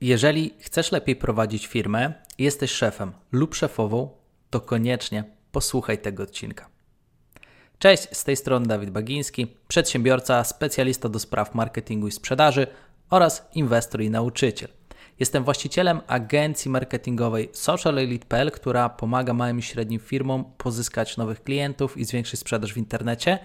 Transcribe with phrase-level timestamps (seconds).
[0.00, 4.10] Jeżeli chcesz lepiej prowadzić firmę, jesteś szefem lub szefową,
[4.50, 6.68] to koniecznie posłuchaj tego odcinka.
[7.78, 12.66] Cześć, z tej strony Dawid Bagiński, przedsiębiorca, specjalista do spraw marketingu i sprzedaży
[13.10, 14.68] oraz inwestor i nauczyciel.
[15.20, 22.04] Jestem właścicielem agencji marketingowej SocialElite.pl, która pomaga małym i średnim firmom pozyskać nowych klientów i
[22.04, 23.38] zwiększyć sprzedaż w internecie.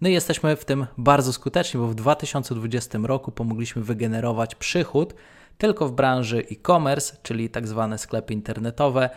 [0.00, 5.14] No i jesteśmy w tym bardzo skuteczni, bo w 2020 roku pomogliśmy wygenerować przychód
[5.58, 9.10] tylko w branży e-commerce, czyli tak zwane sklepy internetowe,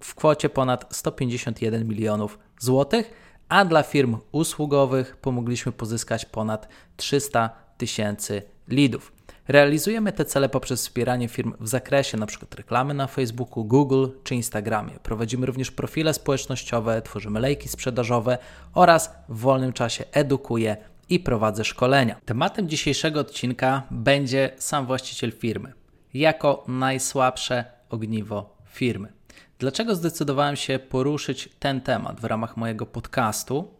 [0.00, 3.10] w kwocie ponad 151 milionów złotych,
[3.48, 9.12] a dla firm usługowych pomogliśmy pozyskać ponad 300 tysięcy leadów.
[9.48, 12.46] Realizujemy te cele poprzez wspieranie firm w zakresie np.
[12.56, 14.92] reklamy na Facebooku, Google czy Instagramie.
[15.02, 18.38] Prowadzimy również profile społecznościowe, tworzymy lejki sprzedażowe
[18.74, 20.76] oraz w wolnym czasie edukuję
[21.08, 22.16] i prowadzę szkolenia.
[22.24, 25.77] Tematem dzisiejszego odcinka będzie sam właściciel firmy
[26.14, 29.12] jako najsłabsze ogniwo firmy.
[29.58, 33.74] Dlaczego zdecydowałem się poruszyć ten temat w ramach mojego podcastu?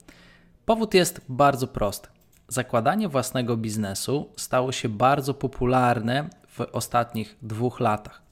[0.67, 2.09] Powód jest bardzo prosty.
[2.49, 8.23] Zakładanie własnego biznesu stało się bardzo popularne w ostatnich dwóch latach.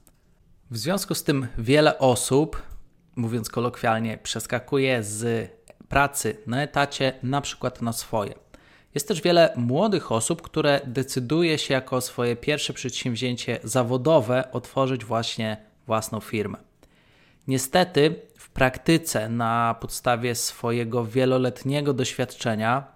[0.71, 2.61] W związku z tym wiele osób,
[3.15, 5.51] mówiąc kolokwialnie, przeskakuje z
[5.89, 8.33] pracy na etacie na przykład na swoje.
[8.97, 15.57] Jest też wiele młodych osób, które decyduje się jako swoje pierwsze przedsięwzięcie zawodowe otworzyć właśnie
[15.87, 16.57] własną firmę.
[17.47, 22.87] Niestety, w praktyce, na podstawie swojego wieloletniego doświadczenia,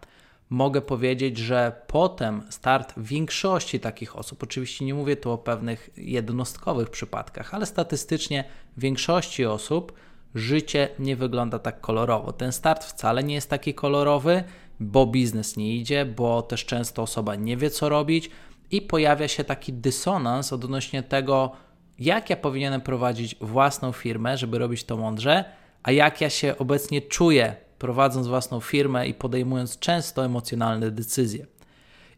[0.50, 6.90] mogę powiedzieć, że potem start większości takich osób, oczywiście nie mówię tu o pewnych jednostkowych
[6.90, 8.44] przypadkach, ale statystycznie
[8.78, 9.94] większości osób
[10.36, 12.34] życie nie wygląda tak kolorowo.
[12.34, 14.44] Ten start wcale nie jest taki kolorowy,
[14.82, 18.30] bo biznes nie idzie, bo też często osoba nie wie, co robić
[18.72, 21.52] i pojawia się taki dysonans odnośnie tego,
[22.00, 25.46] jak ja powinienem prowadzić własną firmę, żeby robić to mądrze,
[25.84, 31.46] a jak ja się obecnie czuję prowadząc własną firmę i podejmując często emocjonalne decyzje.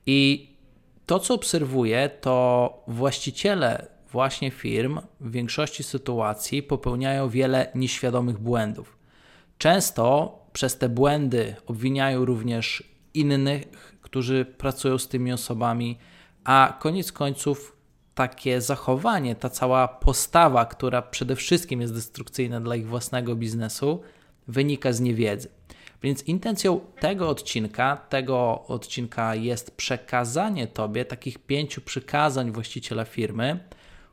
[0.05, 0.49] I
[1.05, 8.97] to, co obserwuję, to właściciele właśnie firm w większości sytuacji popełniają wiele nieświadomych błędów.
[9.57, 12.83] Często przez te błędy obwiniają również
[13.13, 13.63] innych,
[14.01, 15.97] którzy pracują z tymi osobami,
[16.43, 17.77] a koniec końców
[18.15, 24.01] takie zachowanie, ta cała postawa, która przede wszystkim jest destrukcyjna dla ich własnego biznesu,
[24.47, 25.49] wynika z niewiedzy.
[26.03, 33.59] Więc intencją tego odcinka, tego odcinka jest przekazanie Tobie takich pięciu przykazań właściciela firmy,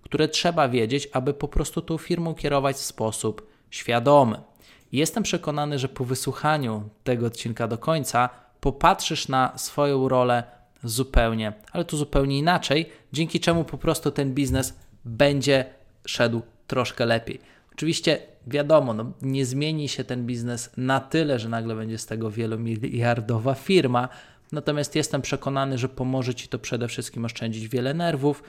[0.03, 4.50] które trzeba wiedzieć, aby po prostu tą firmą kierować w sposób świadomy.
[4.93, 8.29] Jestem przekonany, że po wysłuchaniu tego odcinka do końca
[8.61, 10.43] popatrzysz na swoją rolę
[10.85, 15.65] zupełnie, ale tu zupełnie inaczej, dzięki czemu po prostu ten biznes będzie
[16.07, 17.41] szedł troszkę lepiej.
[17.73, 22.31] Oczywiście wiadomo, no, nie zmieni się ten biznes na tyle, że nagle będzie z tego
[22.31, 24.09] wielomiliardowa firma,
[24.53, 28.43] natomiast jestem przekonany, że pomoże Ci to przede wszystkim oszczędzić wiele nerwów,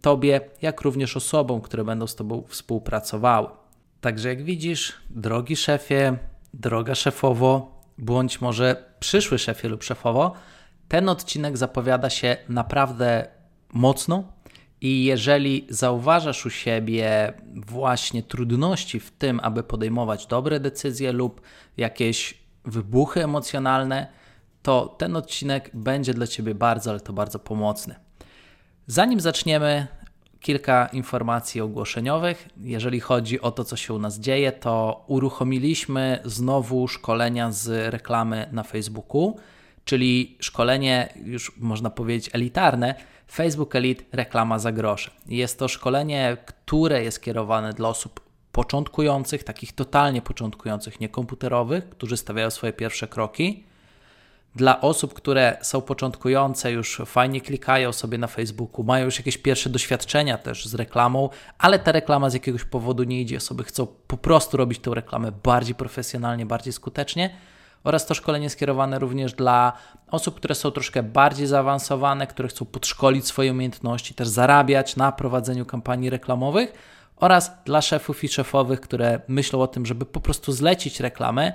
[0.00, 3.48] Tobie, jak również osobom, które będą z Tobą współpracowały.
[4.00, 6.16] Także jak widzisz, drogi szefie,
[6.54, 10.32] droga szefowo, bądź może przyszły szefie lub szefowo,
[10.88, 13.28] ten odcinek zapowiada się naprawdę
[13.72, 14.24] mocno,
[14.80, 21.40] i jeżeli zauważasz u siebie właśnie trudności w tym, aby podejmować dobre decyzje lub
[21.76, 24.06] jakieś wybuchy emocjonalne,
[24.62, 27.94] to ten odcinek będzie dla Ciebie bardzo, ale to bardzo pomocny.
[28.86, 29.86] Zanim zaczniemy,
[30.40, 32.48] kilka informacji ogłoszeniowych.
[32.60, 38.48] Jeżeli chodzi o to, co się u nas dzieje, to uruchomiliśmy znowu szkolenia z reklamy
[38.52, 39.36] na Facebooku,
[39.84, 42.94] czyli szkolenie, już można powiedzieć, elitarne
[43.32, 45.10] Facebook Elite reklama za grosze.
[45.26, 48.20] Jest to szkolenie, które jest kierowane dla osób
[48.52, 53.64] początkujących, takich totalnie początkujących, niekomputerowych, którzy stawiają swoje pierwsze kroki.
[54.54, 59.70] Dla osób, które są początkujące, już fajnie klikają sobie na Facebooku, mają już jakieś pierwsze
[59.70, 61.28] doświadczenia też z reklamą,
[61.58, 63.36] ale ta reklama z jakiegoś powodu nie idzie.
[63.36, 67.30] Osoby chcą po prostu robić tę reklamę bardziej profesjonalnie, bardziej skutecznie
[67.84, 69.72] oraz to szkolenie skierowane również dla
[70.10, 75.66] osób, które są troszkę bardziej zaawansowane, które chcą podszkolić swoje umiejętności, też zarabiać na prowadzeniu
[75.66, 76.72] kampanii reklamowych
[77.16, 81.52] oraz dla szefów i szefowych, które myślą o tym, żeby po prostu zlecić reklamę,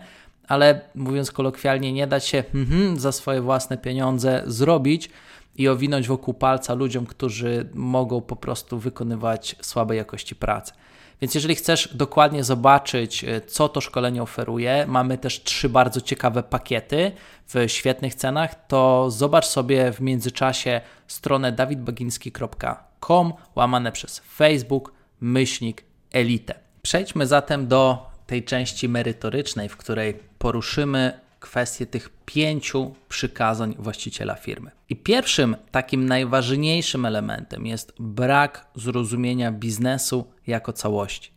[0.47, 5.09] ale mówiąc kolokwialnie, nie dać się mm, za swoje własne pieniądze zrobić
[5.55, 10.73] i owinąć wokół palca ludziom, którzy mogą po prostu wykonywać słabej jakości pracę.
[11.21, 16.43] Więc jeżeli chcesz dokładnie zobaczyć, e, co to szkolenie oferuje, mamy też trzy bardzo ciekawe
[16.43, 17.11] pakiety
[17.47, 25.83] w świetnych cenach, to zobacz sobie w międzyczasie stronę dawidbaginski.com facebook.com łamane przez Facebook myślnik
[26.11, 26.59] elite.
[26.81, 34.71] Przejdźmy zatem do tej części merytorycznej, w której poruszymy kwestię tych pięciu przykazań właściciela firmy.
[34.89, 41.31] I pierwszym takim najważniejszym elementem jest brak zrozumienia biznesu jako całości.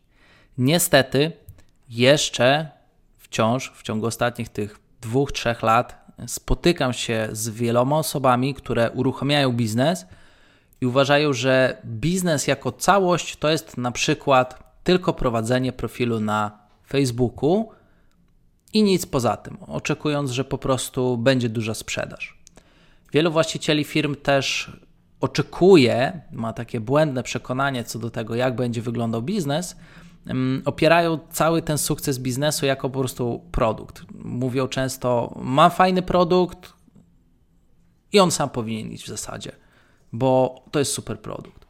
[0.58, 1.32] Niestety,
[1.88, 2.68] jeszcze
[3.18, 9.52] wciąż w ciągu ostatnich tych dwóch, trzech lat spotykam się z wieloma osobami, które uruchamiają
[9.52, 10.06] biznes
[10.80, 17.68] i uważają, że biznes jako całość to jest na przykład tylko prowadzenie profilu na Facebooku
[18.72, 22.38] i nic poza tym, oczekując, że po prostu będzie duża sprzedaż.
[23.12, 24.72] Wielu właścicieli firm też
[25.20, 29.76] oczekuje, ma takie błędne przekonanie co do tego, jak będzie wyglądał biznes,
[30.64, 34.02] opierają cały ten sukces biznesu jako po prostu produkt.
[34.14, 36.72] Mówią często: Mam fajny produkt
[38.12, 39.52] i on sam powinien iść w zasadzie,
[40.12, 41.65] bo to jest super produkt.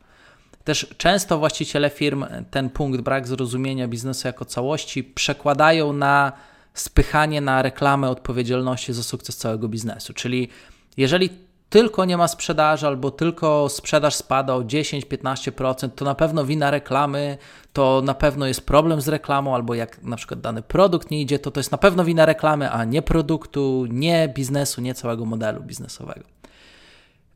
[0.67, 6.33] Też często właściciele firm ten punkt, brak zrozumienia biznesu jako całości, przekładają na
[6.75, 10.15] spychanie na reklamę odpowiedzialności za sukces całego biznesu.
[10.15, 10.49] Czyli
[10.97, 11.31] jeżeli
[11.69, 17.39] tylko nie ma sprzedaży, albo tylko sprzedaż spada o 10-15%, to na pewno wina reklamy,
[17.73, 21.39] to na pewno jest problem z reklamą, albo jak na przykład dany produkt nie idzie,
[21.39, 25.63] to to jest na pewno wina reklamy, a nie produktu, nie biznesu, nie całego modelu
[25.63, 26.25] biznesowego.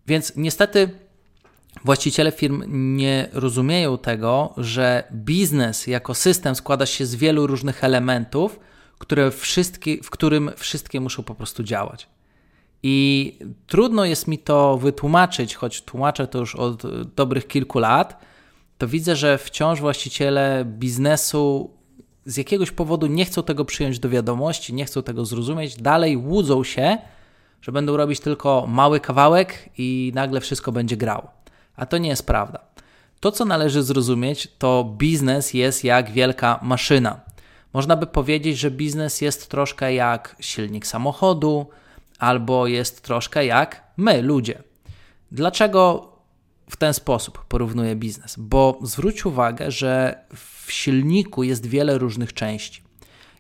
[0.07, 1.10] Więc niestety
[1.85, 2.65] właściciele firm
[2.97, 8.61] nie rozumieją tego, że biznes jako system składa się z wielu różnych elementów,
[8.99, 12.09] które wszystkie, w którym wszystkie muszą po prostu działać.
[12.83, 16.83] I trudno jest mi to wytłumaczyć, choć tłumaczę to już od
[17.15, 18.21] dobrych kilku lat,
[18.79, 21.71] to widzę, że wciąż właściciele biznesu
[22.25, 26.65] z jakiegoś powodu nie chcą tego przyjąć do wiadomości, nie chcą tego zrozumieć, dalej łudzą
[26.65, 26.99] się,
[27.63, 31.40] że będą robić tylko mały kawałek i nagle wszystko będzie grało.
[31.81, 32.61] A to nie jest prawda.
[33.21, 37.21] To, co należy zrozumieć, to biznes jest jak wielka maszyna.
[37.73, 41.67] Można by powiedzieć, że biznes jest troszkę jak silnik samochodu,
[42.19, 44.63] albo jest troszkę jak my, ludzie.
[45.33, 46.13] Dlaczego
[46.71, 48.35] w ten sposób porównuję biznes?
[48.39, 50.25] Bo zwróć uwagę, że
[50.65, 52.83] w silniku jest wiele różnych części.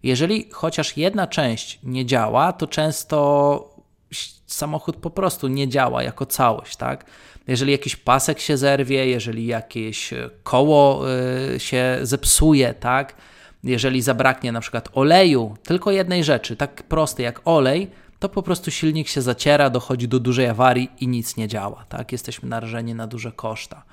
[0.02, 3.80] Jeżeli chociaż jedna część nie działa, to często
[4.46, 7.04] samochód po prostu nie działa jako całość, tak?
[7.46, 11.04] Jeżeli jakiś pasek się zerwie, jeżeli jakieś koło
[11.54, 13.14] y, się zepsuje, tak?
[13.64, 18.70] Jeżeli zabraknie na przykład oleju, tylko jednej rzeczy, tak prostej jak olej, to po prostu
[18.70, 21.84] silnik się zaciera, dochodzi do dużej awarii i nic nie działa.
[21.88, 22.12] Tak?
[22.12, 23.84] Jesteśmy narażeni na duże koszta.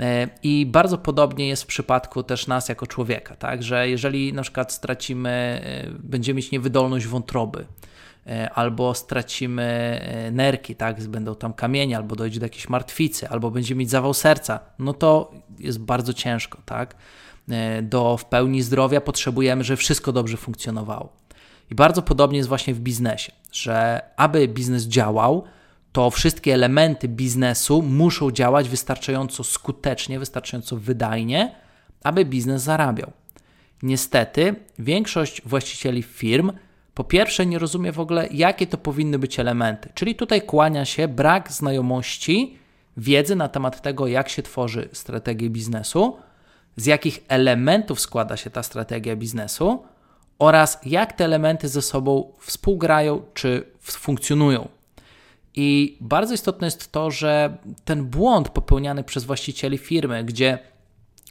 [0.00, 3.62] E, I bardzo podobnie jest w przypadku też nas jako człowieka, tak?
[3.62, 7.64] że jeżeli na przykład stracimy, e, będziemy mieć niewydolność wątroby, e,
[8.54, 10.00] albo stracimy
[10.32, 11.02] nerki, tak?
[11.08, 15.32] będą tam kamienie, albo dojdzie do jakiejś martwicy, albo będziemy mieć zawał serca, no to
[15.58, 16.58] jest bardzo ciężko.
[16.64, 16.94] Tak?
[17.82, 21.12] Do w pełni zdrowia potrzebujemy, żeby wszystko dobrze funkcjonowało.
[21.70, 25.44] I bardzo podobnie jest właśnie w biznesie, że aby biznes działał,
[25.92, 31.54] to wszystkie elementy biznesu muszą działać wystarczająco skutecznie, wystarczająco wydajnie,
[32.04, 33.12] aby biznes zarabiał.
[33.82, 36.52] Niestety, większość właścicieli firm
[37.00, 41.08] po pierwsze nie rozumie w ogóle, jakie to powinny być elementy, czyli tutaj kłania się
[41.08, 42.58] brak znajomości,
[42.96, 46.16] wiedzy na temat tego, jak się tworzy strategię biznesu,
[46.76, 49.82] z jakich elementów składa się ta strategia biznesu
[50.38, 54.68] oraz jak te elementy ze sobą współgrają czy funkcjonują.
[55.54, 60.58] I bardzo istotne jest to, że ten błąd popełniany przez właścicieli firmy, gdzie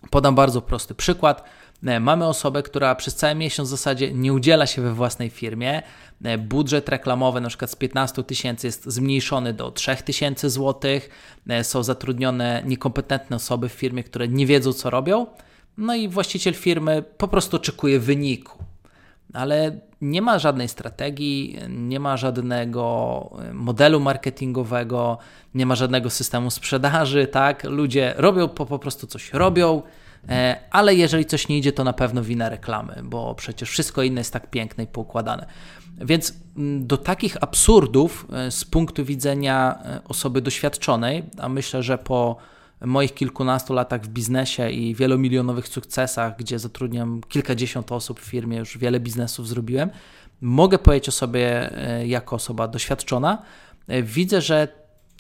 [0.10, 1.44] podam bardzo prosty przykład,
[1.81, 5.81] Mamy osobę, która przez cały miesiąc w zasadzie nie udziela się we własnej firmie.
[6.24, 11.09] E, budżet reklamowy na przykład z 15 tysięcy jest zmniejszony do 3 tysięcy złotych.
[11.50, 15.27] E, są zatrudnione niekompetentne osoby w firmie, które nie wiedzą co robią.
[15.77, 18.63] No i właściciel firmy po prostu oczekuje wyniku
[19.33, 25.17] ale nie ma żadnej strategii, nie ma żadnego e, modelu marketingowego,
[25.53, 27.63] nie ma żadnego systemu sprzedaży, tak?
[27.63, 29.81] Ludzie robią po, po prostu coś robią, e,
[30.72, 34.34] ale jeżeli coś nie idzie, to na pewno wina reklamy, bo przecież wszystko inne jest
[34.34, 35.46] tak piękne i poukładane.
[35.98, 42.38] Więc mm, do takich absurdów e, z punktu widzenia osoby doświadczonej, a myślę, że po
[42.86, 48.78] moich kilkunastu latach w biznesie i wielomilionowych sukcesach, gdzie zatrudniam kilkadziesiąt osób w firmie, już
[48.78, 49.90] wiele biznesów zrobiłem,
[50.42, 53.42] mogę powiedzieć o sobie e, jako osoba doświadczona.
[53.88, 54.68] E, widzę, że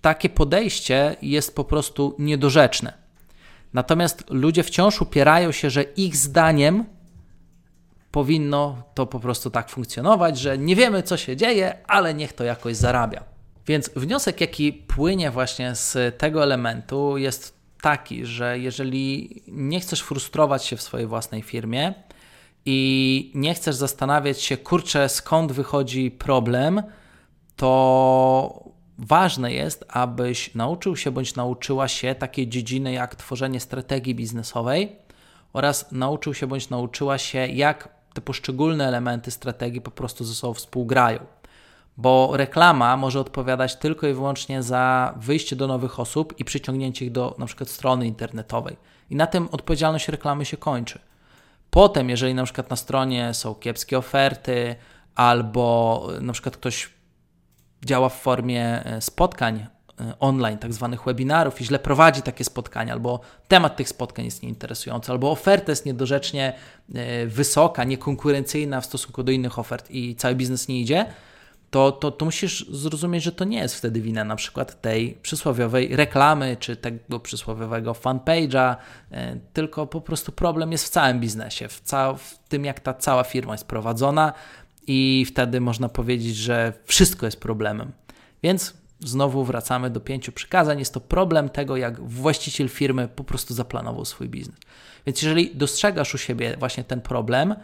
[0.01, 2.93] takie podejście jest po prostu niedorzeczne.
[3.73, 6.85] Natomiast ludzie wciąż upierają się, że ich zdaniem
[8.11, 12.43] powinno to po prostu tak funkcjonować, że nie wiemy, co się dzieje, ale niech to
[12.43, 13.23] jakoś zarabia.
[13.67, 20.65] Więc wniosek, jaki płynie właśnie z tego elementu, jest taki, że jeżeli nie chcesz frustrować
[20.65, 21.93] się w swojej własnej firmie
[22.65, 26.83] i nie chcesz zastanawiać się, kurczę, skąd wychodzi problem,
[27.55, 28.68] to
[28.99, 34.95] ważne jest, abyś nauczył się bądź nauczyła się takiej dziedziny jak tworzenie strategii biznesowej
[35.53, 40.53] oraz nauczył się bądź nauczyła się, jak te poszczególne elementy strategii po prostu ze sobą
[40.53, 41.19] współgrają.
[41.97, 47.11] Bo reklama może odpowiadać tylko i wyłącznie za wyjście do nowych osób i przyciągnięcie ich
[47.11, 48.77] do na przykład strony internetowej.
[49.09, 50.99] I na tym odpowiedzialność reklamy się kończy.
[51.69, 54.75] Potem, jeżeli na przykład na stronie są kiepskie oferty,
[55.15, 56.89] albo na przykład ktoś
[57.85, 59.65] działa w formie e, spotkań
[59.99, 64.43] e, online, tak zwanych webinarów i źle prowadzi takie spotkania, albo temat tych spotkań jest
[64.43, 66.53] nieinteresujący, albo oferta jest niedorzecznie
[66.95, 71.05] e, wysoka, niekonkurencyjna w stosunku do innych ofert i cały biznes nie idzie,
[71.71, 75.95] to, to, to musisz zrozumieć, że to nie jest wtedy wina na przykład tej przysłowiowej
[75.95, 78.75] reklamy, czy tego przysłowiowego fanpage'a,
[79.53, 83.23] tylko po prostu problem jest w całym biznesie, w, ca- w tym jak ta cała
[83.23, 84.33] firma jest prowadzona,
[84.91, 87.91] i wtedy można powiedzieć, że wszystko jest problemem.
[88.43, 90.79] Więc znowu wracamy do pięciu przykazań.
[90.79, 94.59] Jest to problem tego, jak właściciel firmy po prostu zaplanował swój biznes.
[95.05, 97.55] Więc jeżeli dostrzegasz u siebie właśnie ten problem,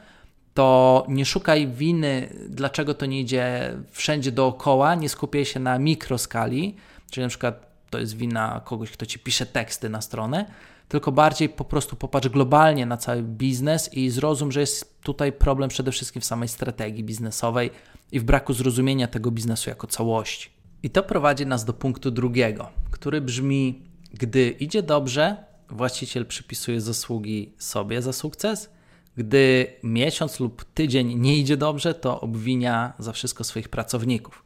[0.54, 6.76] to nie szukaj winy, dlaczego to nie idzie wszędzie dookoła, nie skupiaj się na mikroskali,
[7.12, 10.46] czyli na przykład to jest wina kogoś, kto ci pisze teksty na stronę,
[10.88, 15.70] tylko bardziej po prostu popatrz globalnie na cały biznes i zrozum, że jest tutaj problem
[15.70, 17.72] przede wszystkim w samej strategii biznesowej
[18.12, 20.50] i w braku zrozumienia tego biznesu jako całości.
[20.84, 23.82] I to prowadzi nas do punktu drugiego, który brzmi:
[24.14, 25.38] gdy idzie dobrze,
[25.70, 28.70] właściciel przypisuje zasługi sobie za sukces.
[29.18, 34.44] Gdy miesiąc lub tydzień nie idzie dobrze, to obwinia za wszystko swoich pracowników.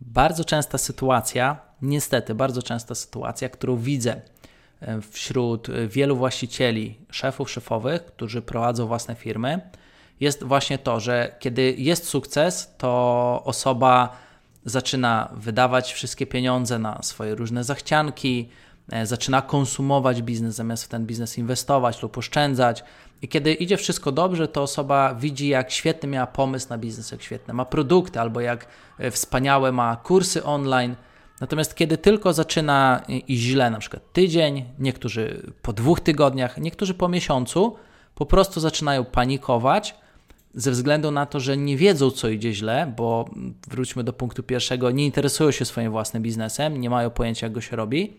[0.00, 4.20] Bardzo częsta sytuacja, niestety, bardzo częsta sytuacja, którą widzę
[5.10, 9.60] wśród wielu właścicieli, szefów szefowych, którzy prowadzą własne firmy,
[10.20, 14.16] jest właśnie to, że kiedy jest sukces, to osoba
[14.64, 18.48] zaczyna wydawać wszystkie pieniądze na swoje różne zachcianki,
[18.92, 22.84] e, zaczyna konsumować biznes zamiast w ten biznes inwestować lub oszczędzać.
[23.22, 27.22] I kiedy idzie wszystko dobrze, to osoba widzi, jak świetny miała pomysł na biznes, jak
[27.22, 28.66] świetne ma produkty, albo jak
[28.98, 30.94] e, wspaniałe ma kursy online
[31.40, 37.08] Natomiast kiedy tylko zaczyna iść źle, na przykład tydzień, niektórzy po dwóch tygodniach, niektórzy po
[37.08, 37.76] miesiącu,
[38.14, 39.94] po prostu zaczynają panikować
[40.54, 43.24] ze względu na to, że nie wiedzą, co idzie źle, bo
[43.68, 47.60] wróćmy do punktu pierwszego, nie interesują się swoim własnym biznesem, nie mają pojęcia, jak go
[47.60, 48.16] się robi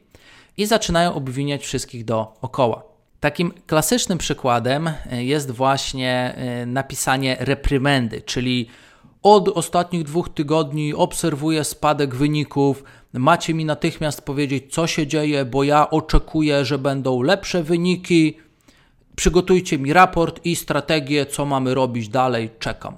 [0.58, 2.84] i zaczynają obwiniać wszystkich dookoła.
[3.20, 8.68] Takim klasycznym przykładem jest właśnie e, napisanie reprymendy, czyli
[9.24, 12.84] od ostatnich dwóch tygodni obserwuję spadek wyników,
[13.14, 18.38] macie mi natychmiast powiedzieć, co się dzieje, bo ja oczekuję, że będą lepsze wyniki.
[19.16, 22.98] Przygotujcie mi raport i strategię, co mamy robić dalej, czekam.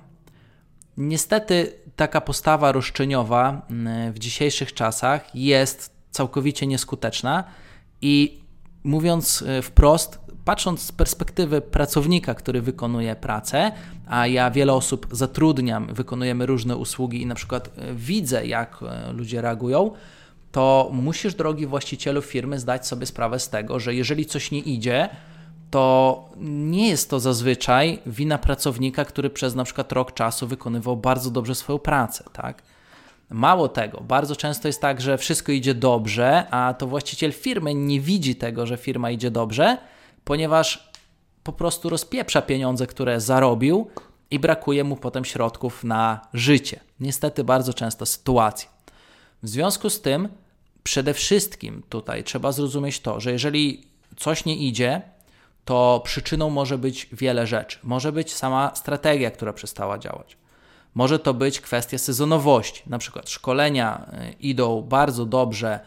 [0.98, 7.44] Niestety taka postawa roszczeniowa mm, w dzisiejszych czasach jest całkowicie nieskuteczna
[8.02, 8.42] i
[8.84, 13.72] mówiąc e, wprost, patrząc z perspektywy pracownika, który wykonuje pracę,
[14.08, 19.14] a ja wiele osób zatrudniam, wykonujemy różne usługi i na przykład e, widzę, jak e,
[19.14, 19.92] ludzie reagują,
[20.52, 25.10] to musisz, drogi właścicielu firmy, zdać sobie sprawę z tego, że jeżeli coś nie idzie,
[25.72, 31.32] to nie jest to zazwyczaj wina pracownika, który przez na przykład rok czasu wykonywał bardzo
[31.32, 32.64] dobrze swoją pracę, tak?
[33.30, 38.00] Mało tego, bardzo często jest tak, że wszystko idzie dobrze, a to właściciel firmy nie
[38.00, 39.78] widzi tego, że firma idzie dobrze,
[40.26, 40.92] ponieważ
[41.44, 43.88] po prostu rozpieprza pieniądze, które zarobił
[44.32, 46.80] i brakuje mu potem środków na życie.
[47.00, 48.70] Niestety bardzo częsta sytuacja.
[49.44, 50.30] W związku z tym,
[50.84, 53.88] przede wszystkim tutaj trzeba zrozumieć to, że jeżeli
[54.18, 55.02] coś nie idzie,
[55.66, 57.80] to przyczyną może być wiele rzeczy.
[57.84, 60.38] Może być sama strategia, która przestała działać.
[60.96, 62.84] Może to być kwestia sezonowości.
[62.88, 65.80] Na przykład szkolenia y, idą bardzo dobrze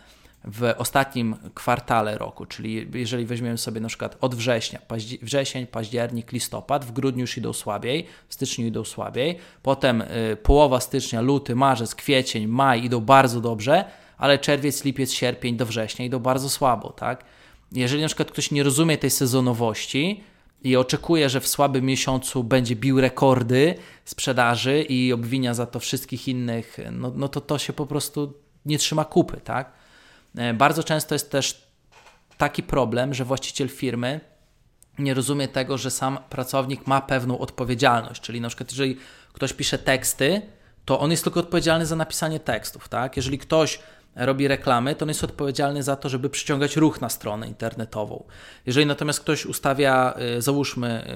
[0.46, 6.32] w ostatnim kwartale roku, czyli jeżeli weźmiemy sobie na przykład od września, paździ wrzesień, październik,
[6.32, 11.54] listopad, w grudniu już idą słabiej, w styczniu idą słabiej, potem y, połowa stycznia, luty,
[11.54, 13.84] marzec, kwiecień, maj idą bardzo dobrze,
[14.18, 17.24] ale czerwiec, lipiec, sierpień do września idą bardzo słabo, tak?
[17.72, 20.20] Jeżeli na przykład ktoś nie rozumie tej sezonowości,
[20.62, 23.74] i oczekuje, że w słabym miesiącu będzie bił rekordy
[24.04, 28.32] sprzedaży i obwinia za to wszystkich innych, no, no to to się po prostu
[28.66, 29.72] nie trzyma kupy, tak?
[30.36, 31.66] E, bardzo często jest też
[32.38, 34.20] taki problem, że właściciel firmy
[34.98, 38.22] nie rozumie tego, że sam pracownik ma pewną odpowiedzialność.
[38.22, 38.96] Czyli na przykład, jeżeli
[39.32, 40.42] ktoś pisze teksty,
[40.84, 43.16] to on jest tylko odpowiedzialny za napisanie tekstów, tak?
[43.16, 43.78] Jeżeli ktoś
[44.16, 48.24] robi reklamy, to on jest odpowiedzialny za to, żeby przyciągać ruch na stronę internetową.
[48.66, 51.08] Jeżeli natomiast ktoś ustawia, y, załóżmy,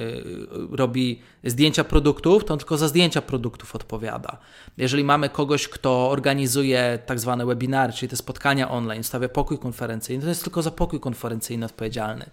[0.73, 4.39] y, robi zdjęcia produktów, to on tylko za zdjęcia produktów odpowiada.
[4.77, 10.23] Jeżeli mamy kogoś, kto organizuje tak zwane webinary, czyli te spotkania online, stawia pokój konferencyjny,
[10.23, 12.31] to jest tylko za pokój konferencyjny odpowiedzialny.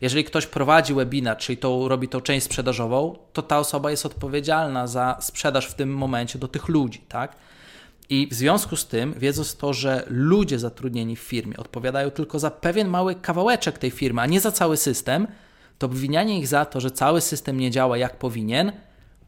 [0.00, 4.86] Jeżeli ktoś prowadzi webinar, czyli to, robi tą część sprzedażową, to ta osoba jest odpowiedzialna
[4.86, 7.36] za sprzedaż w tym momencie do tych ludzi, tak?
[8.10, 12.50] I w związku z tym, wiedząc to, że ludzie zatrudnieni w firmie odpowiadają tylko za
[12.50, 15.26] pewien mały kawałeczek tej firmy, a nie za cały system,
[15.78, 18.72] to obwinianie ich za to, że cały system nie działa jak powinien,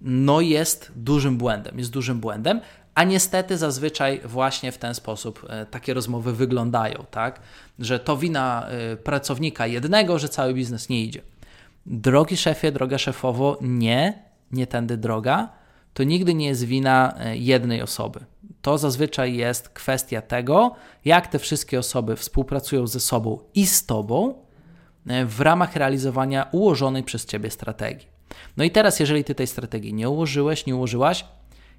[0.01, 1.79] no jest dużym błędem.
[1.79, 2.61] Jest dużym błędem,
[2.95, 7.41] a niestety zazwyczaj właśnie w ten sposób e, takie rozmowy wyglądają, tak?
[7.79, 11.21] Że to wina e, pracownika jednego, że cały biznes nie idzie.
[11.87, 14.23] Drogi szefie, droga szefowo, nie,
[14.53, 15.49] nie tędy droga.
[15.95, 18.21] To nigdy nie jest wina e, jednej osoby.
[18.63, 24.35] To zazwyczaj jest kwestia tego, jak te wszystkie osoby współpracują ze sobą i z tobą
[25.27, 28.07] w ramach realizowania ułożonej przez ciebie strategii.
[28.57, 31.25] No i teraz, jeżeli ty tej strategii nie ułożyłeś, nie ułożyłaś,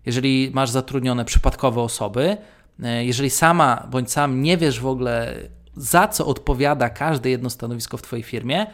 [0.05, 2.37] jeżeli masz zatrudnione przypadkowe osoby,
[2.83, 5.35] e, jeżeli sama bądź sam nie wiesz w ogóle,
[5.75, 8.65] za co odpowiada każde jedno stanowisko w Twojej firmie,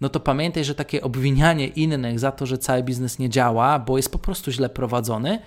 [0.00, 3.96] no to pamiętaj, że takie obwinianie innych za to, że cały biznes nie działa, bo
[3.96, 5.40] jest po prostu źle prowadzony, e,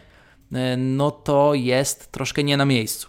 [0.78, 3.08] no to jest troszkę nie na miejscu.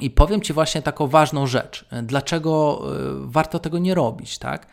[0.00, 1.86] I powiem Ci właśnie taką ważną rzecz.
[1.90, 2.82] E, dlaczego
[3.20, 4.66] warto tego nie robić, tak?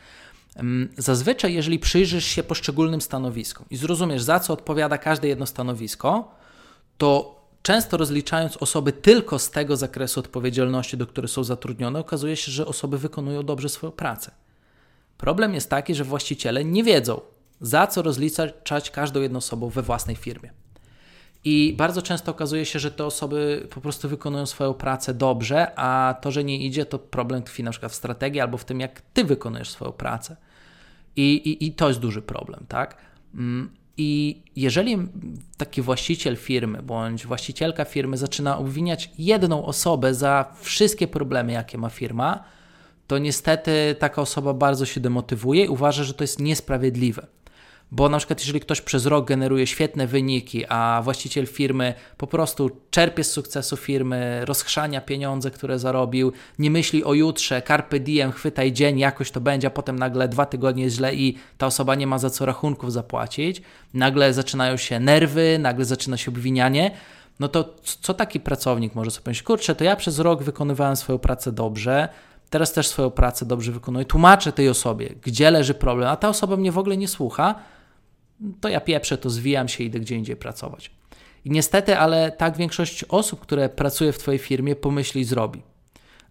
[0.98, 6.32] Zazwyczaj, jeżeli przyjrzysz się poszczególnym stanowiskom i zrozumiesz, za co odpowiada każde jedno stanowisko,
[6.98, 12.52] to często rozliczając osoby tylko z tego zakresu odpowiedzialności, do których są zatrudnione, okazuje się,
[12.52, 14.32] że osoby wykonują dobrze swoją pracę.
[15.18, 17.22] Problem jest taki, że właściciele nie wiedzą,
[17.62, 20.52] za co rozliczać każdą jedną osobą we własnej firmie.
[21.44, 26.16] I bardzo często okazuje się, że te osoby po prostu wykonują swoją pracę dobrze, a
[26.22, 29.02] to, że nie idzie, to problem tkwi na przykład w strategii albo w tym, jak
[29.02, 30.36] ty wykonujesz swoją pracę.
[31.16, 32.98] I, i, i to jest duży problem, tak?
[33.36, 34.98] Mm, i jeżeli
[35.58, 41.90] taki właściciel firmy bądź właścicielka firmy zaczyna obwiniać jedną osobę za wszystkie problemy, jakie ma
[41.90, 42.44] firma,
[43.08, 47.28] to niestety taka osoba bardzo się demotywuje i uważa, że to jest niesprawiedliwe.
[47.92, 52.72] Bo na przykład, jeżeli ktoś przez rok generuje świetne wyniki, a właściciel firmy po prostu
[52.90, 58.72] czerpie z sukcesu firmy, rozchrzania pieniądze, które zarobił, nie myśli o jutrze, carpe diem, chwytaj
[58.72, 62.18] dzień, jakoś to będzie, a potem nagle dwa tygodnie źle i ta osoba nie ma
[62.18, 63.62] za co rachunków zapłacić,
[63.94, 66.92] nagle zaczynają się nerwy, nagle zaczyna się obwinianie,
[67.40, 69.44] no to co taki pracownik może sobie powiedzieć?
[69.44, 72.10] Kurczę, to ja przez rok wykonywałem swoją pracę dobrze,
[72.50, 76.58] teraz też swoją pracę dobrze wykonuję, tłumaczę tej osobie, gdzie leży problem, a ta osoba
[76.58, 77.56] mnie w ogóle nie słucha,
[78.62, 80.92] to ja pieprzę, to zwijam się i idę gdzie indziej pracować.
[81.46, 85.62] I niestety, ale tak większość osób, które pracuje w Twojej firmie, pomyśli i zrobi.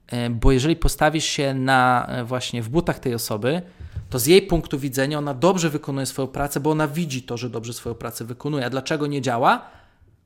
[0.06, 3.62] E, bo jeżeli postawisz się na e, właśnie w butach tej osoby,
[4.10, 7.50] to z jej punktu widzenia ona dobrze wykonuje swoją pracę, bo ona widzi to, że
[7.50, 8.66] dobrze swoją pracę wykonuje.
[8.66, 9.70] A dlaczego nie działa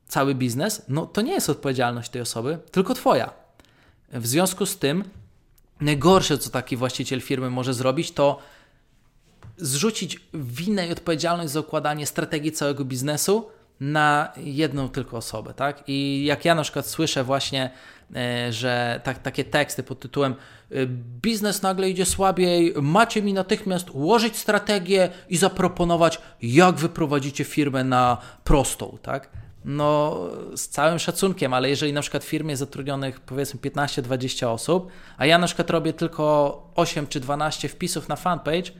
[0.08, 0.82] cały biznes?
[0.88, 3.30] No to nie jest odpowiedzialność tej osoby, tylko Twoja.
[4.12, 5.04] W związku z tym,
[5.80, 8.38] najgorsze, co taki właściciel firmy może zrobić, to
[9.60, 13.46] zrzucić winę i odpowiedzialność za układanie strategii całego biznesu
[13.80, 15.84] na jedną tylko osobę, tak?
[15.86, 17.70] I jak ja na przykład słyszę właśnie,
[18.16, 20.34] e, że tak, takie teksty pod tytułem
[20.70, 20.86] e,
[21.22, 28.18] biznes nagle idzie słabiej, macie mi natychmiast ułożyć strategię i zaproponować, jak wyprowadzicie firmę na
[28.44, 29.30] prostą, tak?
[29.64, 30.20] No,
[30.56, 35.38] z całym szacunkiem, ale jeżeli na przykład w firmie zatrudnionych powiedzmy 15-20 osób, a ja
[35.38, 38.72] na przykład robię tylko 8 czy 12 wpisów na fanpage,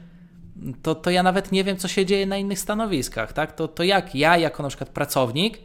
[0.81, 3.55] to, to ja nawet nie wiem, co się dzieje na innych stanowiskach, tak?
[3.55, 5.57] To, to jak ja, jako na przykład pracownik,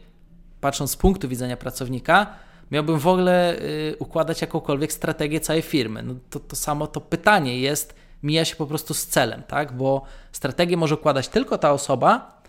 [0.61, 2.27] patrząc z punktu widzenia pracownika,
[2.71, 6.03] miałbym w ogóle y, układać jakąkolwiek strategię całej firmy?
[6.03, 9.73] No to, to samo to pytanie jest, mija się po prostu z celem, tak?
[9.73, 12.41] Bo strategię może układać tylko ta osoba,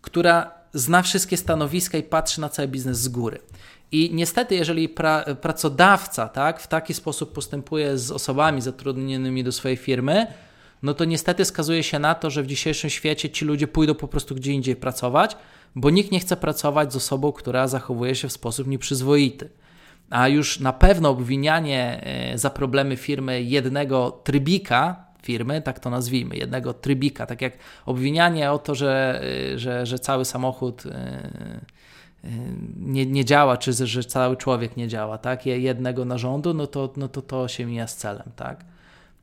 [0.00, 3.38] która zna wszystkie stanowiska i patrzy na cały biznes z góry.
[3.92, 9.76] I niestety, jeżeli pra, pracodawca tak, w taki sposób postępuje z osobami zatrudnionymi do swojej
[9.76, 10.26] firmy,
[10.82, 14.08] no to niestety skazuje się na to, że w dzisiejszym świecie ci ludzie pójdą po
[14.08, 15.36] prostu gdzie indziej pracować,
[15.74, 19.50] bo nikt nie chce pracować z osobą, która zachowuje się w sposób nieprzyzwoity.
[20.10, 26.36] A już na pewno obwinianie e, za problemy firmy jednego trybika firmy, tak to nazwijmy,
[26.36, 27.52] jednego trybika, tak jak
[27.86, 31.60] obwinianie o to, że, e, że, że cały samochód e,
[32.76, 37.08] nie, nie działa, czy że cały człowiek nie działa, tak, jednego narządu, no to, no
[37.08, 38.64] to to się mija z celem, tak.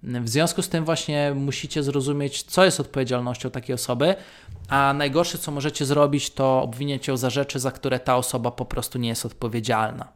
[0.03, 4.15] W związku z tym właśnie musicie zrozumieć, co jest odpowiedzialnością takiej osoby,
[4.69, 8.65] a najgorsze, co możecie zrobić, to obwiniać ją za rzeczy, za które ta osoba po
[8.65, 10.07] prostu nie jest odpowiedzialna.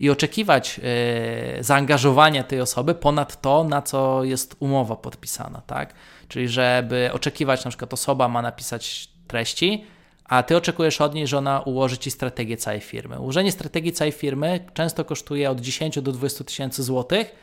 [0.00, 5.94] i oczekiwać e, zaangażowania tej osoby ponad to, na co jest umowa podpisana, tak?
[6.28, 9.84] Czyli żeby oczekiwać, na przykład osoba ma napisać treści,
[10.24, 13.20] a ty oczekujesz od niej, że ona ułoży ci strategię całej firmy.
[13.20, 17.34] Ułożenie strategii całej firmy często kosztuje od 10 do 20 tysięcy złotych,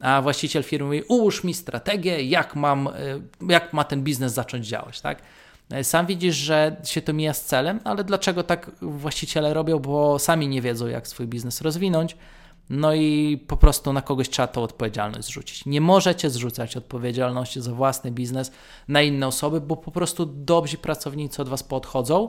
[0.00, 2.92] a właściciel firmy mówi, ułóż mi strategię, jak, mam, e,
[3.48, 5.22] jak ma ten biznes zacząć działać, tak?
[5.70, 9.78] E, sam widzisz, że się to mija z celem, ale dlaczego tak właściciele robią?
[9.78, 12.16] Bo sami nie wiedzą, jak swój biznes rozwinąć.
[12.70, 15.66] No i po prostu na kogoś trzeba tą odpowiedzialność zrzucić.
[15.66, 18.52] Nie możecie zrzucać odpowiedzialności za własny biznes
[18.88, 22.28] na inne osoby, bo po prostu dobrzy pracownicy od Was podchodzą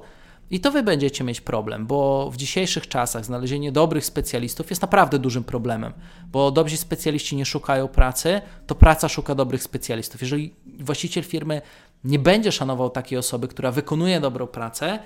[0.52, 5.20] i to Wy będziecie mieć problem, bo w dzisiejszych czasach znalezienie dobrych specjalistów jest naprawdę
[5.20, 5.94] dużym problemem,
[6.32, 10.22] bo dobrzy specjaliści nie szukają pracy, to praca szuka dobrych specjalistów.
[10.22, 11.62] Jeżeli właściciel firmy
[12.04, 15.00] nie będzie szanował takiej osoby, która wykonuje dobrą pracę,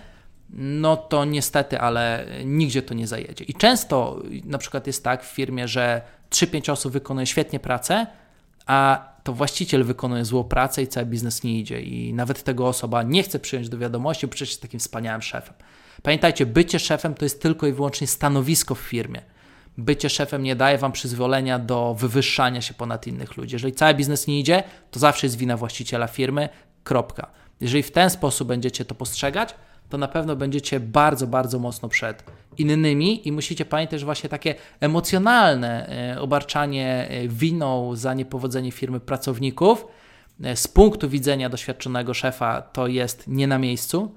[0.56, 3.46] no to niestety, ale nigdzie to nie zajedzie.
[3.46, 8.08] I często na przykład jest tak w firmie, że 3-5 osób wykonuje świetnie pracę,
[8.66, 11.82] a to właściciel wykonuje złą pracę i cały biznes nie idzie.
[11.82, 15.54] I nawet tego osoba nie chce przyjąć do wiadomości, bo przecież jest takim wspaniałym szefem.
[16.02, 19.22] Pamiętajcie, bycie szefem to jest tylko i wyłącznie stanowisko w firmie.
[19.78, 23.56] Bycie szefem nie daje wam przyzwolenia do wywyższania się ponad innych ludzi.
[23.56, 26.50] Jeżeli cały biznes nie idzie, to zawsze jest wina właściciela firmy.
[26.84, 27.28] Kropka.
[27.62, 29.56] Jeżeli w ten sposób będziecie to postrzegać,
[29.90, 32.24] to na pewno będziecie bardzo, bardzo mocno przed
[32.58, 39.00] innymi i musicie pamiętać, że właśnie takie emocjonalne e, obarczanie e, winą za niepowodzenie firmy
[39.00, 39.88] pracowników
[40.44, 44.12] e, z punktu widzenia doświadczonego szefa to jest nie na miejscu,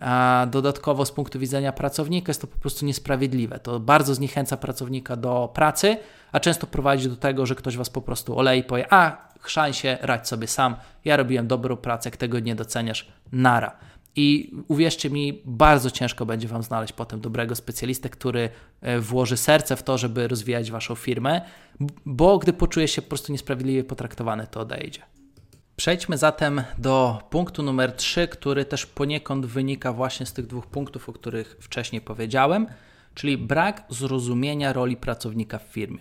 [0.00, 3.58] a dodatkowo z punktu widzenia pracownika jest to po prostu niesprawiedliwe.
[3.58, 5.96] To bardzo zniechęca pracownika do pracy,
[6.32, 9.72] a często prowadzi do tego, że ktoś was po prostu olei i powie, a chrzan
[9.72, 13.76] się, radź sobie sam, ja robiłem dobrą pracę, tego nie doceniasz, nara.
[14.16, 18.48] I uwierzcie mi, bardzo ciężko będzie Wam znaleźć potem dobrego specjalistę, który
[18.80, 21.40] e, włoży serce w to, żeby rozwijać Waszą firmę,
[22.06, 25.02] bo gdy poczuje się po prostu niesprawiedliwie potraktowany, to odejdzie.
[25.76, 31.08] Przejdźmy zatem do punktu numer 3, który też poniekąd wynika właśnie z tych dwóch punktów,
[31.08, 32.66] o których wcześniej powiedziałem,
[33.14, 35.98] czyli brak zrozumienia roli pracownika w firmie.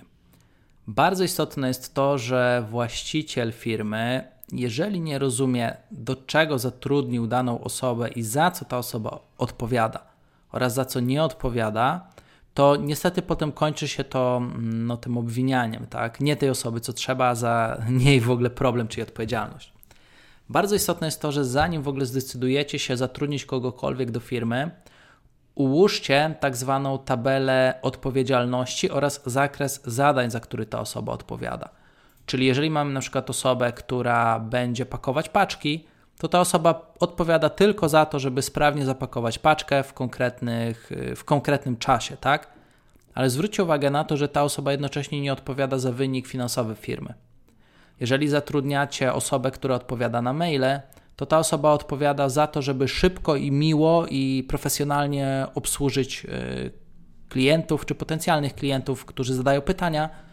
[0.87, 8.09] Bardzo istotne jest to, że właściciel firmy jeżeli nie rozumie, do czego zatrudnił daną osobę
[8.09, 10.03] i za co ta osoba odpowiada
[10.51, 12.07] oraz za co nie odpowiada,
[12.53, 16.19] to niestety potem kończy się to mm, no, tym obwinianiem, tak?
[16.19, 19.73] Nie tej osoby, co trzeba, za niej w ogóle problem czy odpowiedzialność.
[20.49, 24.71] Bardzo istotne jest to, że zanim w ogóle zdecydujecie się zatrudnić kogokolwiek do firmy,
[25.55, 31.69] ułóżcie tak zwaną tabelę odpowiedzialności oraz zakres zadań, za który ta osoba odpowiada.
[32.29, 35.85] Czyli jeżeli mamy na przykład osobę, która będzie pakować paczki,
[36.17, 41.77] to ta osoba odpowiada tylko za to, żeby sprawnie zapakować paczkę w, konkretnych, w konkretnym
[41.77, 42.47] czasie, tak?
[43.13, 47.13] Ale zwróćcie uwagę na to, że ta osoba jednocześnie nie odpowiada za wynik finansowy firmy.
[47.99, 50.81] Jeżeli zatrudniacie osobę, która odpowiada na maile,
[51.15, 56.71] to ta osoba odpowiada za to, żeby szybko i miło i profesjonalnie obsłużyć y,
[57.29, 60.28] klientów czy potencjalnych klientów, którzy zadają pytania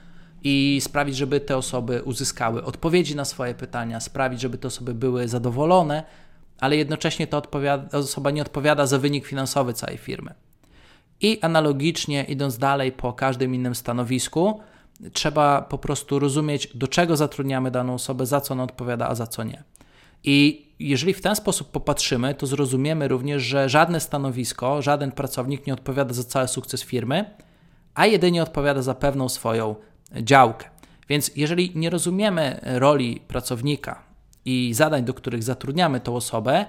[0.48, 5.28] i sprawić, żeby te osoby uzyskały odpowiedzi na swoje pytania, sprawić, żeby te osoby były
[5.28, 6.02] zadowolone,
[6.60, 7.42] ale jednocześnie ta
[7.92, 10.34] osoba nie odpowiada za wynik finansowy całej firmy.
[11.20, 14.60] I analogicznie, idąc dalej po każdym innym stanowisku,
[15.12, 19.26] trzeba po prostu rozumieć, do czego zatrudniamy daną osobę, za co ona odpowiada, a za
[19.26, 19.62] co nie.
[20.24, 25.72] I jeżeli w ten sposób popatrzymy, to zrozumiemy również, że żadne stanowisko, żaden pracownik nie
[25.72, 27.24] odpowiada za cały sukces firmy,
[27.94, 29.74] a jedynie odpowiada za pewną swoją
[30.12, 30.70] działkę.
[31.08, 34.02] Więc jeżeli nie rozumiemy roli pracownika
[34.44, 36.66] i zadań, do których zatrudniamy tą osobę,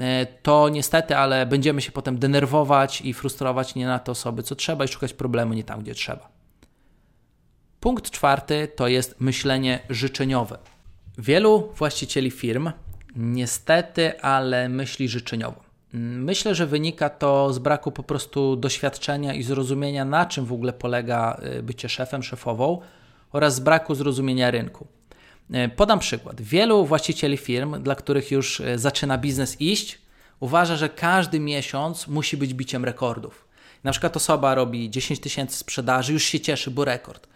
[0.00, 4.54] e, to niestety, ale będziemy się potem denerwować i frustrować nie na te osoby, co
[4.54, 6.28] trzeba i szukać problemu nie tam, gdzie trzeba.
[7.80, 10.58] Punkt czwarty to jest myślenie życzeniowe.
[11.18, 12.70] Wielu właścicieli firm
[13.16, 15.67] niestety, ale myśli życzeniowo.
[15.92, 20.72] Myślę, że wynika to z braku po prostu doświadczenia i zrozumienia, na czym w ogóle
[20.72, 22.80] polega y, bycie szefem, szefową
[23.32, 24.86] oraz z braku zrozumienia rynku.
[25.54, 26.40] Y, podam przykład.
[26.40, 29.98] Wielu właścicieli firm, dla których już y, zaczyna biznes iść,
[30.40, 33.44] uważa, że każdy miesiąc musi być biciem rekordów.
[33.84, 37.28] Na przykład osoba robi 10 tysięcy sprzedaży, już się cieszy, bo rekord.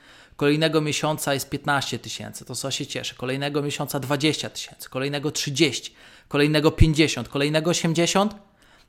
[0.42, 3.14] Kolejnego miesiąca jest 15 tysięcy, to co się cieszy.
[3.14, 5.94] Kolejnego miesiąca 20 tysięcy, kolejnego 30
[6.28, 8.35] kolejnego 50, kolejnego 80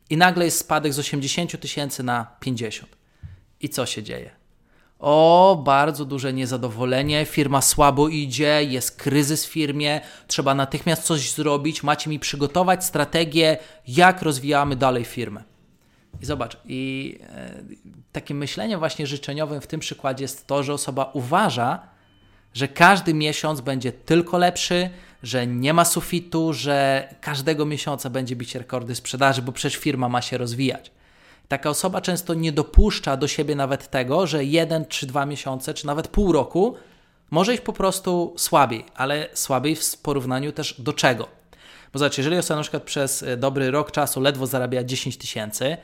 [0.09, 2.95] i nagle jest spadek z 80 tysięcy na 50.
[3.61, 4.31] I co się dzieje?
[4.99, 11.83] O, bardzo duże niezadowolenie, firma słabo idzie, jest kryzys w firmie, trzeba natychmiast coś zrobić,
[11.83, 15.52] macie mi przygotować strategię, jak rozwijamy dalej firmę.
[16.21, 17.63] I zobacz, i e,
[18.11, 21.79] takim myśleniem właśnie życzeniowym w tym przykładzie jest to, że osoba uważa,
[22.53, 24.89] że każdy miesiąc będzie tylko lepszy,
[25.23, 30.21] że nie ma sufitu, że każdego miesiąca będzie bić rekordy sprzedaży, bo przecież firma ma
[30.21, 30.91] się rozwijać.
[31.47, 35.87] Taka osoba często nie dopuszcza do siebie nawet tego, że jeden czy dwa miesiące, czy
[35.87, 36.75] nawet pół roku
[37.31, 41.27] może iść po prostu słabiej, ale słabiej w porównaniu też do czego.
[41.93, 45.77] Bo zobacz, jeżeli osoba na przykład przez e, dobry rok czasu ledwo zarabia 10 tysięcy,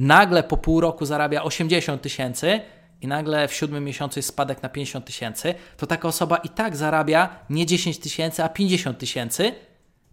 [0.00, 2.60] nagle po pół roku zarabia 80 tysięcy
[3.00, 6.76] i nagle w siódmym miesiącu jest spadek na 50 tysięcy, to taka osoba i tak
[6.76, 9.54] zarabia nie 10 tysięcy, a 50 tysięcy,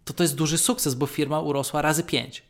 [0.05, 2.43] to to jest duży sukces, bo firma urosła razy 5.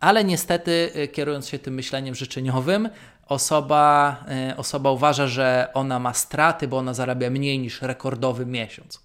[0.00, 2.88] Ale niestety, y, kierując się tym myśleniem życzeniowym,
[3.26, 4.16] osoba,
[4.52, 9.00] y, osoba uważa, że ona ma straty, bo ona zarabia mniej niż rekordowy miesiąc.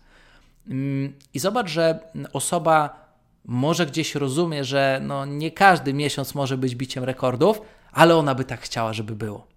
[0.70, 2.00] Mm, I zobacz, że
[2.34, 3.09] osoba
[3.50, 8.46] może gdzieś rozumie, że no nie każdy miesiąc może być biciem rekordów, ale ona by
[8.46, 9.48] tak chciała, żeby było.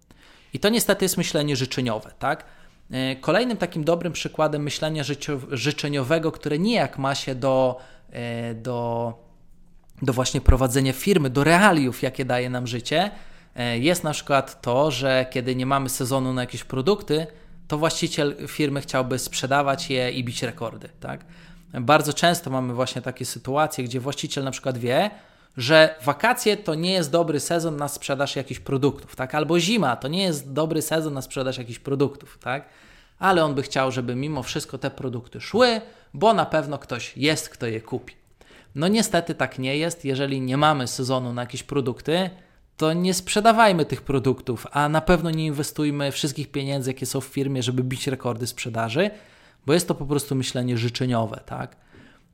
[0.55, 2.44] I to niestety jest myślenie życzeniowe, tak?
[2.90, 5.05] Y, kolejnym takim dobrym przykładem myślenia
[5.50, 7.81] życzeniowego, które nijak ma się do,
[8.55, 9.14] do
[10.02, 13.11] do właśnie prowadzenia firmy, do realiów, jakie daje nam życie,
[13.57, 17.26] e, jest na przykład to, że kiedy nie mamy sezonu na jakieś produkty,
[17.68, 20.88] to właściciel firmy chciałby sprzedawać je i bić rekordy.
[21.00, 21.24] Tak?
[21.81, 25.11] Bardzo często mamy właśnie takie sytuacje, gdzie właściciel na przykład wie,
[25.57, 29.35] że wakacje to nie jest dobry sezon na sprzedaż jakichś produktów, tak?
[29.35, 32.69] Albo zima to nie jest dobry sezon na sprzedaż jakichś produktów, tak?
[33.19, 35.81] Ale on by chciał, żeby mimo wszystko te produkty szły,
[36.15, 38.15] bo na pewno ktoś jest, kto je kupi.
[38.75, 40.05] No niestety tak nie jest.
[40.05, 42.31] Jeżeli nie mamy sezonu na jakieś produkty,
[42.77, 47.25] to nie sprzedawajmy tych produktów, a na pewno nie inwestujmy wszystkich pieniędzy, jakie są w
[47.25, 49.11] firmie, żeby bić rekordy sprzedaży,
[49.66, 51.77] bo jest to po prostu myślenie życzeniowe, tak?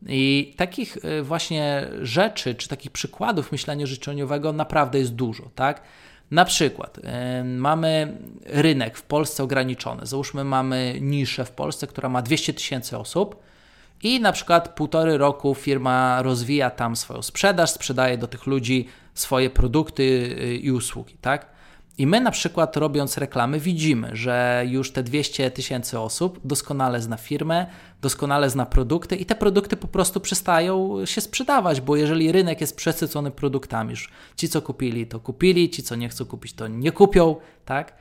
[0.06, 5.82] I takich y, właśnie rzeczy, czy takich przykładów myślenia życzeniowego naprawdę jest dużo, tak?
[6.30, 10.06] Na przykład yy, mamy rynek w Polsce ograniczony.
[10.06, 13.42] Załóżmy, mamy niszę w Polsce, która ma 200 tysięcy osób
[14.02, 19.50] i na przykład półtory roku firma rozwija tam swoją sprzedaż, sprzedaje do tych ludzi swoje
[19.50, 21.57] produkty y, i usługi, tak?
[21.98, 27.16] I my na przykład robiąc reklamy widzimy, że już te 200 tysięcy osób doskonale zna
[27.16, 27.66] firmę,
[28.02, 32.76] doskonale zna produkty i te produkty po prostu przestają się sprzedawać, bo jeżeli rynek jest
[32.76, 36.92] przesycony produktami, już ci co kupili to kupili, ci co nie chcą kupić to nie
[36.92, 37.92] kupią, tak?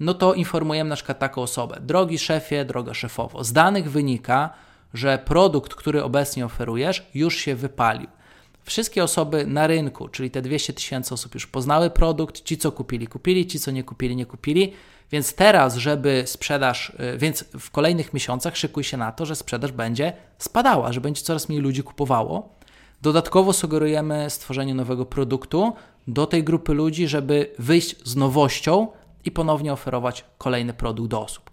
[0.00, 1.80] No to informujemy na przykład taką osobę.
[1.80, 4.50] Drogi szefie, droga szefowo, z danych wynika,
[4.94, 8.08] że produkt, który obecnie oferujesz, już się wypalił.
[8.64, 13.06] Wszystkie osoby na rynku, czyli te 200 tysięcy osób już poznały produkt, ci co kupili,
[13.06, 14.72] kupili, ci co nie kupili, nie kupili,
[15.12, 19.72] więc teraz, żeby sprzedaż, y, więc w kolejnych miesiącach szykuj się na to, że sprzedaż
[19.72, 22.54] będzie spadała, że będzie coraz mniej ludzi kupowało.
[23.02, 25.72] Dodatkowo sugerujemy stworzenie nowego produktu
[26.08, 28.88] do tej grupy ludzi, żeby wyjść z nowością
[29.24, 31.50] i ponownie oferować kolejny produkt do osób.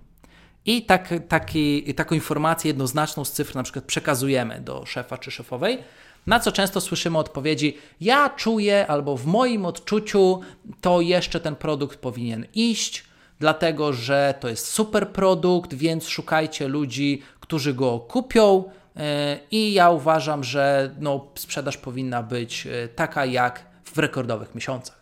[0.66, 5.78] I tak, taki, taką informację jednoznaczną z cyfr na przykład przekazujemy do szefa czy szefowej,
[6.28, 10.42] na co często słyszymy odpowiedzi: Ja czuję, albo w moim odczuciu,
[10.82, 13.04] to jeszcze ten produkt powinien iść,
[13.40, 18.64] dlatego że to jest super produkt, więc szukajcie ludzi, którzy go kupią.
[18.98, 25.02] E, I ja uważam, że no, sprzedaż powinna być e, taka jak w rekordowych miesiącach.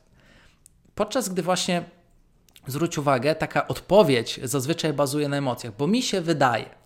[0.96, 1.84] Podczas gdy właśnie
[2.68, 6.79] zwróć uwagę, taka odpowiedź zazwyczaj bazuje na emocjach, bo mi się wydaje.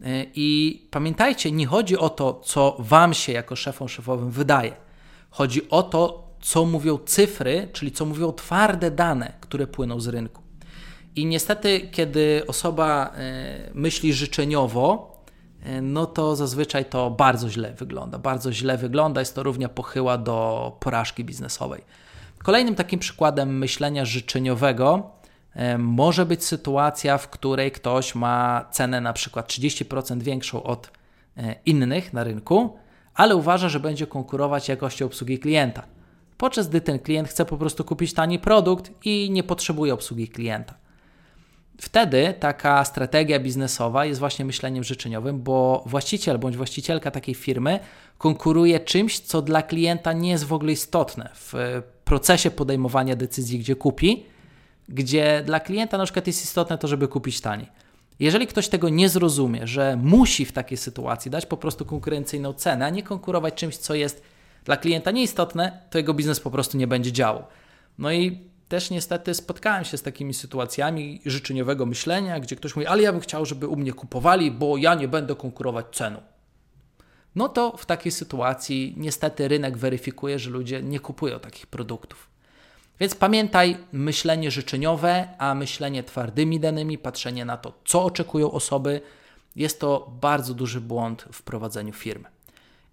[0.00, 4.72] Y, I pamiętajcie, nie chodzi o to, co Wam się jako szefom szefowym wydaje.
[5.30, 10.42] Chodzi o to, co mówią cyfry, czyli co mówią twarde dane, które płyną z rynku.
[11.16, 13.12] I niestety, kiedy osoba
[13.68, 15.16] y, myśli życzeniowo,
[15.66, 18.18] y, no to zazwyczaj to bardzo źle wygląda.
[18.18, 21.84] Bardzo źle wygląda, jest to równia pochyła do porażki biznesowej.
[22.42, 25.21] Kolejnym takim przykładem myślenia życzeniowego e,
[25.78, 30.90] może być sytuacja, w której ktoś ma cenę na przykład 30% większą od
[31.36, 32.76] e, innych na rynku,
[33.14, 35.82] ale uważa, że będzie konkurować jakością obsługi klienta.
[36.38, 40.74] Podczas gdy ten klient chce po prostu kupić tani produkt i nie potrzebuje obsługi klienta.
[41.80, 47.80] Wtedy taka strategia biznesowa jest właśnie myśleniem życzeniowym, bo właściciel bądź właścicielka takiej firmy
[48.18, 53.76] konkuruje czymś, co dla klienta nie jest w ogóle istotne w procesie podejmowania decyzji, gdzie
[53.76, 54.26] kupi,
[54.88, 57.68] gdzie dla klienta na przykład jest istotne to, żeby kupić taniej.
[58.20, 62.86] Jeżeli ktoś tego nie zrozumie, że musi w takiej sytuacji dać po prostu konkurencyjną cenę,
[62.86, 64.22] a nie konkurować czymś, co jest
[64.64, 67.44] dla klienta nieistotne, to jego biznes po prostu nie będzie działał.
[67.98, 73.02] No i też niestety spotkałem się z takimi sytuacjami życzeniowego myślenia, gdzie ktoś mówi, ale
[73.02, 76.20] ja bym chciał, żeby u mnie kupowali, bo ja nie będę konkurować ceną
[77.34, 82.31] no to w takiej sytuacji niestety rynek weryfikuje, że ludzie nie kupują takich produktów.
[83.02, 89.00] Więc pamiętaj myślenie życzeniowe, a myślenie twardymi danymi, patrzenie na to, co oczekują osoby,
[89.56, 92.28] jest to bardzo duży błąd w prowadzeniu firmy.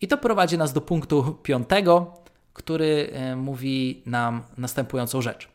[0.02, 2.14] I to prowadzi nas do punktu piątego,
[2.54, 5.48] który e, mówi nam następującą rzecz.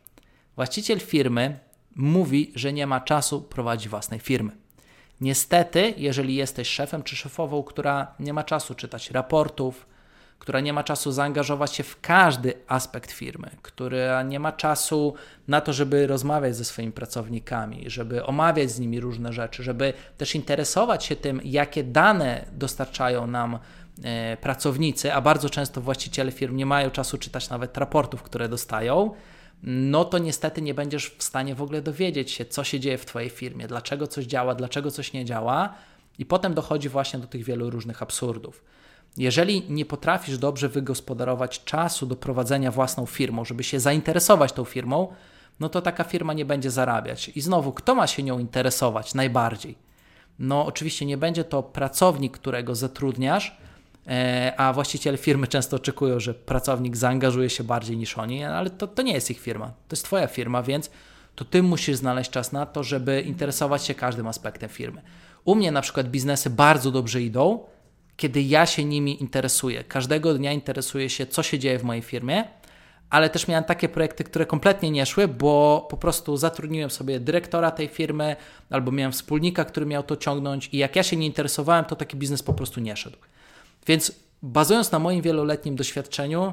[0.57, 1.59] Właściciel firmy
[1.97, 4.51] mówi, że nie ma czasu prowadzić własnej firmy.
[5.21, 9.87] Niestety, jeżeli jesteś szefem czy szefową, która nie ma czasu czytać raportów,
[10.39, 15.15] która nie ma czasu zaangażować się w każdy aspekt firmy, która nie ma czasu
[15.49, 20.35] na to, żeby rozmawiać ze swoimi pracownikami, żeby omawiać z nimi różne rzeczy, żeby też
[20.35, 23.59] interesować się tym, jakie dane dostarczają nam
[24.05, 29.15] e, pracownicy, a bardzo często właściciele firm nie mają czasu czytać nawet raportów, które dostają
[29.67, 33.07] no to niestety nie będziesz w stanie w ogóle dowiedzieć się, co się dzieje w
[33.07, 35.75] Twojej firmie, dlaczego coś działa, dlaczego coś nie działa,
[36.19, 38.65] i potem dochodzi właśnie do tych wielu różnych absurdów.
[39.17, 45.09] Jeżeli nie potrafisz dobrze wygospodarować czasu do prowadzenia własną firmą, żeby się zainteresować tą firmą,
[45.61, 47.29] no to taka firma nie będzie zarabiać.
[47.29, 49.79] I znowu, kto ma się nią interesować najbardziej?
[50.39, 53.57] No, oczywiście nie będzie to pracownik, którego zatrudniasz,
[54.09, 58.87] E, a właściciele firmy często oczekują, że pracownik zaangażuje się bardziej niż oni, ale to,
[58.87, 60.91] to nie jest ich firma, to jest Twoja firma, więc
[61.35, 65.03] to Ty musisz znaleźć czas na to, żeby interesować się każdym aspektem firmy.
[65.45, 67.65] U mnie na przykład biznesy bardzo dobrze idą,
[68.17, 69.85] kiedy ja się nimi interesuję.
[69.85, 72.45] Każdego dnia interesuję się, co się dzieje w mojej firmie,
[73.11, 77.71] ale też miałem takie projekty, które kompletnie nie szły, bo po prostu zatrudniłem sobie dyrektora
[77.71, 78.37] tej firmy
[78.71, 82.17] albo miałem wspólnika, który miał to ciągnąć i jak ja się nie interesowałem, to taki
[82.17, 83.19] biznes po prostu nie szedł.
[83.87, 86.53] Więc bazując na moim wieloletnim doświadczeniu,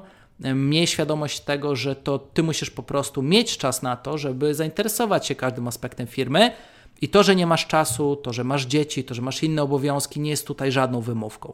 [0.56, 5.28] miej świadomość tego, że to ty musisz po prostu mieć czas na to, żeby zainteresować
[5.28, 6.52] się każdym aspektem firmy.
[7.02, 10.20] I to, że nie masz czasu, to, że masz dzieci, to, że masz inne obowiązki,
[10.20, 11.54] nie jest tutaj żadną wymówką.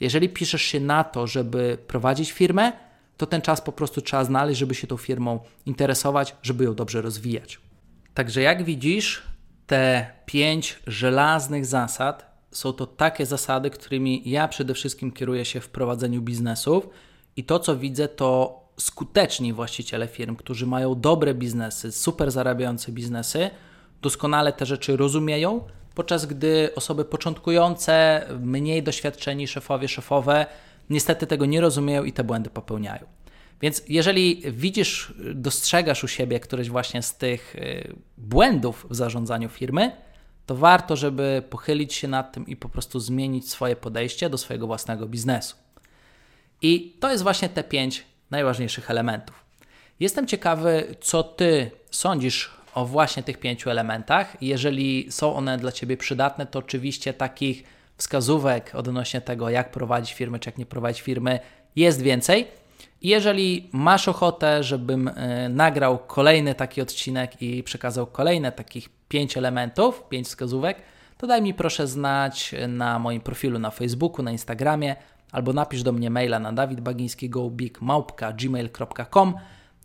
[0.00, 2.72] Jeżeli piszesz się na to, żeby prowadzić firmę,
[3.16, 7.02] to ten czas po prostu trzeba znaleźć, żeby się tą firmą interesować, żeby ją dobrze
[7.02, 7.60] rozwijać.
[8.14, 9.22] Także jak widzisz,
[9.66, 15.68] te pięć żelaznych zasad są to takie zasady, którymi ja przede wszystkim kieruję się w
[15.68, 16.88] prowadzeniu biznesów
[17.36, 23.50] i to, co widzę, to skuteczni właściciele firm, którzy mają dobre biznesy, super zarabiające biznesy,
[24.02, 30.46] doskonale te rzeczy rozumieją, podczas gdy osoby początkujące, mniej doświadczeni szefowie, szefowe,
[30.90, 33.06] niestety tego nie rozumieją i te błędy popełniają.
[33.60, 39.92] Więc jeżeli widzisz, dostrzegasz u siebie któreś właśnie z tych y, błędów w zarządzaniu firmy,
[40.46, 44.66] to warto, żeby pochylić się nad tym i po prostu zmienić swoje podejście do swojego
[44.66, 45.56] własnego biznesu.
[46.62, 49.44] I to jest właśnie te pięć najważniejszych elementów.
[50.00, 54.36] Jestem ciekawy, co Ty sądzisz o właśnie tych pięciu elementach.
[54.40, 57.62] Jeżeli są one dla Ciebie przydatne, to oczywiście takich
[57.96, 61.40] wskazówek odnośnie tego, jak prowadzić firmy, czy jak nie prowadzić firmy,
[61.76, 62.46] jest więcej.
[63.02, 70.04] Jeżeli masz ochotę, żebym y, nagrał kolejny taki odcinek i przekazał kolejne takich pięć elementów,
[70.08, 70.76] pięć wskazówek,
[71.18, 74.96] to daj mi proszę znać na moim profilu na Facebooku, na Instagramie
[75.32, 79.34] albo napisz do mnie maila na dawidbagiński.gmail.com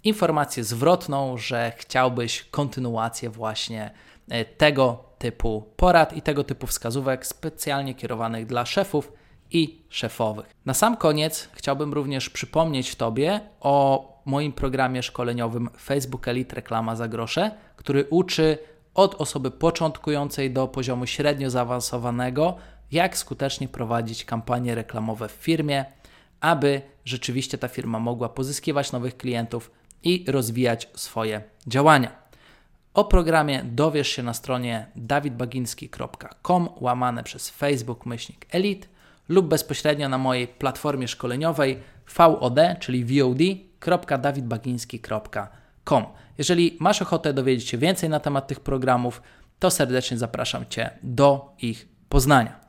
[0.03, 3.91] informację zwrotną, że chciałbyś kontynuację właśnie
[4.29, 9.11] e, tego typu porad i tego typu wskazówek specjalnie kierowanych dla szefów
[9.51, 10.45] i szefowych.
[10.65, 17.07] Na sam koniec chciałbym również przypomnieć Tobie o moim programie szkoleniowym Facebook Elite Reklama za
[17.07, 18.57] grosze, który uczy
[18.93, 22.55] od osoby początkującej do poziomu średnio zaawansowanego,
[22.91, 25.85] jak skutecznie prowadzić kampanie reklamowe w firmie,
[26.39, 29.71] aby rzeczywiście ta firma mogła pozyskiwać nowych klientów
[30.07, 32.11] i rozwijać swoje działania.
[32.93, 38.87] O programie dowiesz się na stronie dawidbaginski.com łamane przez Facebook myślnik Elite
[39.29, 41.79] lub bezpośrednio na mojej platformie szkoleniowej
[42.17, 46.05] VOD, czyli vod.dawidbagiński.com.
[46.37, 49.21] Jeżeli masz ochotę dowiedzieć się więcej na temat tych programów,
[49.59, 52.59] to serdecznie zapraszam Cię do ich poznania.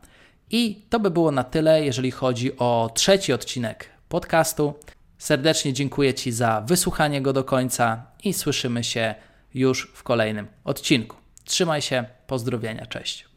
[0.51, 4.75] I to by było na tyle, jeżeli chodzi o trzeci odcinek podcastu.
[5.19, 9.15] Serdecznie dziękuję Ci za wysłuchanie go do końca i słyszymy się
[9.55, 11.17] już w kolejnym odcinku.
[11.45, 13.29] Trzymaj się, pozdrowienia, cześć.